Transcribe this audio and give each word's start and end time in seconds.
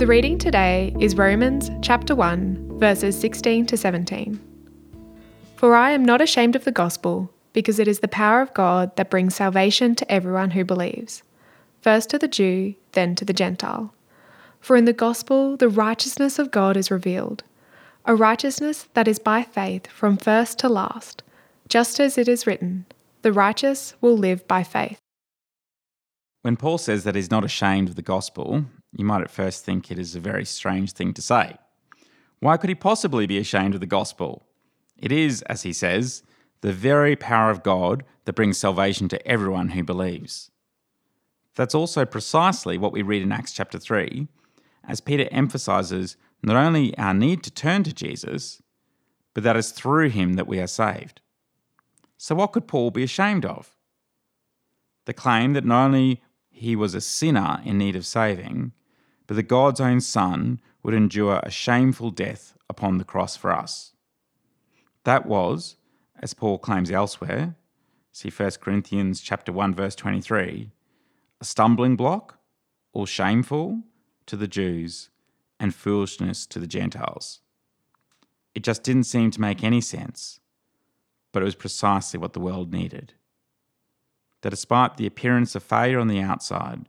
The 0.00 0.06
reading 0.06 0.38
today 0.38 0.96
is 0.98 1.14
Romans 1.14 1.70
chapter 1.82 2.14
1, 2.14 2.78
verses 2.78 3.20
16 3.20 3.66
to 3.66 3.76
17. 3.76 4.40
For 5.56 5.76
I 5.76 5.90
am 5.90 6.06
not 6.06 6.22
ashamed 6.22 6.56
of 6.56 6.64
the 6.64 6.72
gospel, 6.72 7.30
because 7.52 7.78
it 7.78 7.86
is 7.86 8.00
the 8.00 8.08
power 8.08 8.40
of 8.40 8.54
God 8.54 8.96
that 8.96 9.10
brings 9.10 9.34
salvation 9.34 9.94
to 9.96 10.10
everyone 10.10 10.52
who 10.52 10.64
believes, 10.64 11.22
first 11.82 12.08
to 12.08 12.18
the 12.18 12.28
Jew, 12.28 12.76
then 12.92 13.14
to 13.16 13.26
the 13.26 13.34
Gentile. 13.34 13.92
For 14.58 14.74
in 14.74 14.86
the 14.86 14.94
gospel 14.94 15.58
the 15.58 15.68
righteousness 15.68 16.38
of 16.38 16.50
God 16.50 16.78
is 16.78 16.90
revealed, 16.90 17.44
a 18.06 18.14
righteousness 18.14 18.88
that 18.94 19.06
is 19.06 19.18
by 19.18 19.42
faith 19.42 19.86
from 19.88 20.16
first 20.16 20.58
to 20.60 20.70
last, 20.70 21.22
just 21.68 22.00
as 22.00 22.16
it 22.16 22.26
is 22.26 22.46
written, 22.46 22.86
the 23.20 23.34
righteous 23.34 23.92
will 24.00 24.16
live 24.16 24.48
by 24.48 24.62
faith. 24.62 24.98
When 26.40 26.56
Paul 26.56 26.78
says 26.78 27.04
that 27.04 27.16
he's 27.16 27.30
not 27.30 27.44
ashamed 27.44 27.90
of 27.90 27.96
the 27.96 28.00
gospel, 28.00 28.64
you 28.92 29.04
might 29.04 29.22
at 29.22 29.30
first 29.30 29.64
think 29.64 29.90
it 29.90 29.98
is 29.98 30.16
a 30.16 30.20
very 30.20 30.44
strange 30.44 30.92
thing 30.92 31.12
to 31.14 31.22
say. 31.22 31.56
Why 32.40 32.56
could 32.56 32.70
he 32.70 32.74
possibly 32.74 33.26
be 33.26 33.38
ashamed 33.38 33.74
of 33.74 33.80
the 33.80 33.86
gospel? 33.86 34.46
It 34.96 35.12
is, 35.12 35.42
as 35.42 35.62
he 35.62 35.72
says, 35.72 36.22
the 36.60 36.72
very 36.72 37.16
power 37.16 37.50
of 37.50 37.62
God 37.62 38.04
that 38.24 38.34
brings 38.34 38.58
salvation 38.58 39.08
to 39.08 39.26
everyone 39.26 39.70
who 39.70 39.82
believes. 39.82 40.50
That's 41.54 41.74
also 41.74 42.04
precisely 42.04 42.78
what 42.78 42.92
we 42.92 43.02
read 43.02 43.22
in 43.22 43.32
Acts 43.32 43.52
chapter 43.52 43.78
3, 43.78 44.28
as 44.86 45.00
Peter 45.00 45.28
emphasizes 45.30 46.16
not 46.42 46.56
only 46.56 46.96
our 46.96 47.14
need 47.14 47.42
to 47.44 47.50
turn 47.50 47.82
to 47.84 47.92
Jesus, 47.92 48.62
but 49.34 49.42
that 49.44 49.56
it's 49.56 49.70
through 49.70 50.10
him 50.10 50.34
that 50.34 50.46
we 50.46 50.58
are 50.58 50.66
saved. 50.66 51.20
So, 52.16 52.34
what 52.34 52.52
could 52.52 52.66
Paul 52.66 52.90
be 52.90 53.02
ashamed 53.02 53.44
of? 53.44 53.76
The 55.06 55.14
claim 55.14 55.52
that 55.54 55.64
not 55.64 55.86
only 55.86 56.22
he 56.50 56.76
was 56.76 56.94
a 56.94 57.00
sinner 57.00 57.60
in 57.64 57.78
need 57.78 57.96
of 57.96 58.06
saving, 58.06 58.72
but 59.30 59.36
that 59.36 59.44
God's 59.44 59.80
own 59.80 60.00
Son 60.00 60.60
would 60.82 60.92
endure 60.92 61.38
a 61.44 61.52
shameful 61.52 62.10
death 62.10 62.56
upon 62.68 62.98
the 62.98 63.04
cross 63.04 63.36
for 63.36 63.52
us. 63.52 63.92
That 65.04 65.24
was, 65.24 65.76
as 66.18 66.34
Paul 66.34 66.58
claims 66.58 66.90
elsewhere, 66.90 67.54
see 68.10 68.28
1 68.28 68.50
Corinthians 68.60 69.20
chapter 69.20 69.52
1 69.52 69.72
verse 69.72 69.94
23, 69.94 70.72
a 71.40 71.44
stumbling 71.44 71.94
block 71.94 72.40
or 72.92 73.06
shameful 73.06 73.84
to 74.26 74.36
the 74.36 74.48
Jews 74.48 75.10
and 75.60 75.72
foolishness 75.72 76.44
to 76.46 76.58
the 76.58 76.66
Gentiles. 76.66 77.38
It 78.52 78.64
just 78.64 78.82
didn't 78.82 79.04
seem 79.04 79.30
to 79.30 79.40
make 79.40 79.62
any 79.62 79.80
sense, 79.80 80.40
but 81.30 81.40
it 81.40 81.44
was 81.44 81.54
precisely 81.54 82.18
what 82.18 82.32
the 82.32 82.40
world 82.40 82.72
needed 82.72 83.14
that 84.40 84.50
despite 84.50 84.96
the 84.96 85.06
appearance 85.06 85.54
of 85.54 85.62
failure 85.62 86.00
on 86.00 86.08
the 86.08 86.20
outside, 86.20 86.88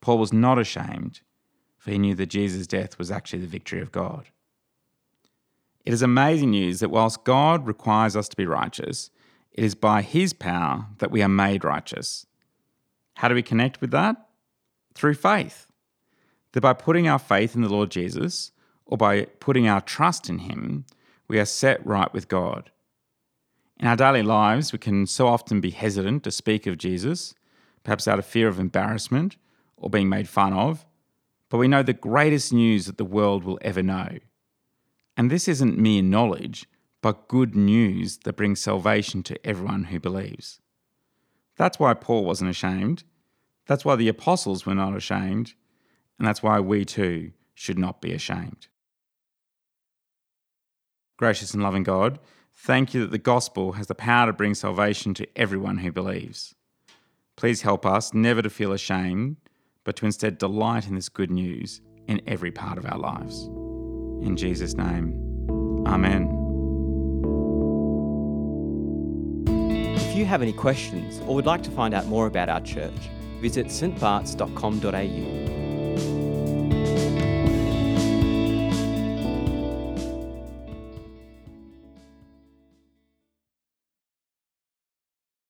Paul 0.00 0.18
was 0.18 0.32
not 0.32 0.60
ashamed, 0.60 1.22
for 1.82 1.90
he 1.90 1.98
knew 1.98 2.14
that 2.14 2.26
Jesus' 2.26 2.68
death 2.68 2.96
was 2.96 3.10
actually 3.10 3.40
the 3.40 3.48
victory 3.48 3.80
of 3.80 3.90
God. 3.90 4.28
It 5.84 5.92
is 5.92 6.00
amazing 6.00 6.52
news 6.52 6.78
that 6.78 6.92
whilst 6.92 7.24
God 7.24 7.66
requires 7.66 8.14
us 8.14 8.28
to 8.28 8.36
be 8.36 8.46
righteous, 8.46 9.10
it 9.50 9.64
is 9.64 9.74
by 9.74 10.02
his 10.02 10.32
power 10.32 10.86
that 10.98 11.10
we 11.10 11.22
are 11.22 11.28
made 11.28 11.64
righteous. 11.64 12.24
How 13.16 13.26
do 13.26 13.34
we 13.34 13.42
connect 13.42 13.80
with 13.80 13.90
that? 13.90 14.28
Through 14.94 15.14
faith. 15.14 15.66
That 16.52 16.60
by 16.60 16.72
putting 16.72 17.08
our 17.08 17.18
faith 17.18 17.56
in 17.56 17.62
the 17.62 17.68
Lord 17.68 17.90
Jesus, 17.90 18.52
or 18.86 18.96
by 18.96 19.24
putting 19.40 19.66
our 19.66 19.80
trust 19.80 20.28
in 20.28 20.38
him, 20.38 20.84
we 21.26 21.40
are 21.40 21.44
set 21.44 21.84
right 21.84 22.14
with 22.14 22.28
God. 22.28 22.70
In 23.80 23.88
our 23.88 23.96
daily 23.96 24.22
lives, 24.22 24.72
we 24.72 24.78
can 24.78 25.04
so 25.08 25.26
often 25.26 25.60
be 25.60 25.70
hesitant 25.70 26.22
to 26.22 26.30
speak 26.30 26.68
of 26.68 26.78
Jesus, 26.78 27.34
perhaps 27.82 28.06
out 28.06 28.20
of 28.20 28.24
fear 28.24 28.46
of 28.46 28.60
embarrassment 28.60 29.36
or 29.76 29.90
being 29.90 30.08
made 30.08 30.28
fun 30.28 30.52
of, 30.52 30.86
but 31.52 31.58
we 31.58 31.68
know 31.68 31.82
the 31.82 31.92
greatest 31.92 32.50
news 32.50 32.86
that 32.86 32.96
the 32.96 33.04
world 33.04 33.44
will 33.44 33.58
ever 33.60 33.82
know. 33.82 34.16
And 35.18 35.30
this 35.30 35.48
isn't 35.48 35.76
mere 35.76 36.02
knowledge, 36.02 36.64
but 37.02 37.28
good 37.28 37.54
news 37.54 38.16
that 38.24 38.38
brings 38.38 38.58
salvation 38.58 39.22
to 39.24 39.46
everyone 39.46 39.84
who 39.84 40.00
believes. 40.00 40.62
That's 41.58 41.78
why 41.78 41.92
Paul 41.92 42.24
wasn't 42.24 42.48
ashamed. 42.48 43.04
That's 43.66 43.84
why 43.84 43.96
the 43.96 44.08
apostles 44.08 44.64
were 44.64 44.74
not 44.74 44.96
ashamed. 44.96 45.52
And 46.18 46.26
that's 46.26 46.42
why 46.42 46.58
we 46.58 46.86
too 46.86 47.32
should 47.52 47.78
not 47.78 48.00
be 48.00 48.14
ashamed. 48.14 48.68
Gracious 51.18 51.52
and 51.52 51.62
loving 51.62 51.82
God, 51.82 52.18
Thank 52.54 52.94
you 52.94 53.02
that 53.02 53.10
the 53.10 53.18
gospel 53.18 53.72
has 53.72 53.88
the 53.88 53.94
power 53.94 54.26
to 54.26 54.32
bring 54.32 54.54
salvation 54.54 55.12
to 55.14 55.28
everyone 55.36 55.78
who 55.78 55.92
believes. 55.92 56.54
Please 57.36 57.60
help 57.60 57.84
us 57.84 58.14
never 58.14 58.40
to 58.40 58.48
feel 58.48 58.72
ashamed, 58.72 59.36
but 59.84 59.96
to 59.96 60.06
instead 60.06 60.38
delight 60.38 60.86
in 60.86 60.94
this 60.94 61.08
good 61.08 61.30
news 61.30 61.80
in 62.08 62.20
every 62.26 62.50
part 62.50 62.78
of 62.78 62.86
our 62.86 62.98
lives. 62.98 63.44
In 64.24 64.36
Jesus' 64.36 64.74
name, 64.74 65.18
Amen. 65.86 66.38
If 69.96 70.16
you 70.16 70.24
have 70.24 70.42
any 70.42 70.52
questions 70.52 71.20
or 71.26 71.34
would 71.34 71.46
like 71.46 71.62
to 71.64 71.70
find 71.70 71.94
out 71.94 72.06
more 72.06 72.26
about 72.26 72.48
our 72.48 72.60
church, 72.60 73.10
visit 73.40 73.66
stbarts.com.au 73.66 75.41